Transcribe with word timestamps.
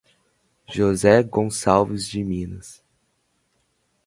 José 0.67 1.23
Gonçalves 1.25 2.09
de 2.11 2.23
Minas 2.23 2.83